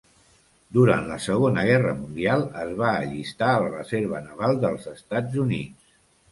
Durant 0.77 1.03
la 1.11 1.17
Segona 1.25 1.65
Guerra 1.67 1.91
Mundial 1.99 2.47
es 2.63 2.73
va 2.81 2.89
allistar 3.03 3.53
a 3.59 3.63
la 3.67 3.71
Reserva 3.79 4.25
Naval 4.27 4.61
dels 4.67 4.93
Estats 4.97 5.41
Units. 5.49 5.97